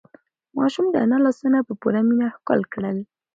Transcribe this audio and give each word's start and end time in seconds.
ماشوم 0.57 0.85
د 0.91 0.95
انا 1.05 1.17
لاسونه 1.25 1.57
په 1.67 1.73
پوره 1.81 2.01
مینه 2.07 2.27
ښکل 2.35 2.59
کړل. 2.73 2.97